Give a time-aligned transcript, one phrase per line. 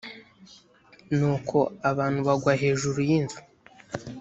[1.17, 1.57] nuko
[1.89, 3.39] abantu bagwa hejuru yinzu